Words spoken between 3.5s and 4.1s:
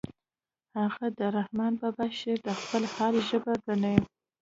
ګڼي